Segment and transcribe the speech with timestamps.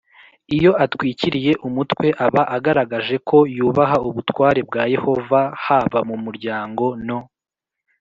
[0.55, 7.19] Iyo atwikiriye umutwe aba agaragaje ko yubaha ubutware bwa Yehova haba mu muryango no